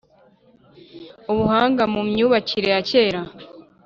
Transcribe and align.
Ubuhanga 1.31 1.83
mu 1.93 2.01
myubakire 2.09 2.67
ya 2.73 2.81
kera 2.89 3.21